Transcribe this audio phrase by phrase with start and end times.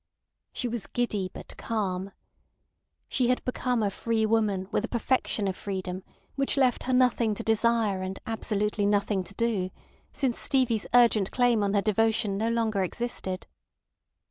[0.51, 2.11] She was giddy but calm.
[3.07, 6.01] She had become a free woman with a perfection of freedom
[6.33, 9.69] which left her nothing to desire and absolutely nothing to do,
[10.11, 13.45] since Stevie's urgent claim on her devotion no longer existed.